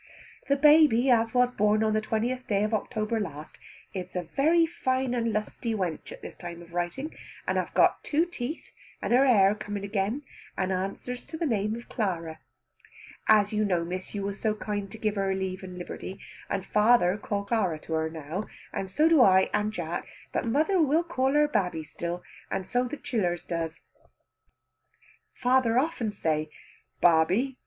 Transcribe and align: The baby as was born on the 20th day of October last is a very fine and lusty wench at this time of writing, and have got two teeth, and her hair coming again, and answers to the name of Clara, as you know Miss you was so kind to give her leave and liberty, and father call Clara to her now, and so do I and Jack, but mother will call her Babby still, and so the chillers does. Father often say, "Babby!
The 0.47 0.55
baby 0.55 1.11
as 1.11 1.31
was 1.31 1.51
born 1.51 1.83
on 1.83 1.93
the 1.93 2.01
20th 2.01 2.47
day 2.47 2.63
of 2.63 2.73
October 2.73 3.19
last 3.19 3.59
is 3.93 4.15
a 4.15 4.23
very 4.23 4.65
fine 4.65 5.13
and 5.13 5.31
lusty 5.31 5.75
wench 5.75 6.11
at 6.11 6.23
this 6.23 6.35
time 6.35 6.63
of 6.63 6.73
writing, 6.73 7.15
and 7.47 7.55
have 7.55 7.71
got 7.75 8.03
two 8.03 8.25
teeth, 8.25 8.71
and 8.99 9.13
her 9.13 9.27
hair 9.27 9.53
coming 9.53 9.83
again, 9.83 10.23
and 10.57 10.71
answers 10.71 11.23
to 11.27 11.37
the 11.37 11.45
name 11.45 11.75
of 11.75 11.87
Clara, 11.87 12.39
as 13.27 13.53
you 13.53 13.63
know 13.63 13.85
Miss 13.85 14.15
you 14.15 14.23
was 14.23 14.39
so 14.39 14.55
kind 14.55 14.89
to 14.89 14.97
give 14.97 15.13
her 15.17 15.35
leave 15.35 15.61
and 15.61 15.77
liberty, 15.77 16.19
and 16.49 16.65
father 16.65 17.15
call 17.15 17.45
Clara 17.45 17.77
to 17.81 17.93
her 17.93 18.09
now, 18.09 18.47
and 18.73 18.89
so 18.89 19.07
do 19.07 19.21
I 19.21 19.51
and 19.53 19.71
Jack, 19.71 20.07
but 20.33 20.47
mother 20.47 20.81
will 20.81 21.03
call 21.03 21.33
her 21.33 21.47
Babby 21.47 21.83
still, 21.83 22.23
and 22.49 22.65
so 22.65 22.85
the 22.85 22.97
chillers 22.97 23.43
does. 23.45 23.81
Father 25.35 25.77
often 25.77 26.11
say, 26.11 26.49
"Babby! 27.01 27.59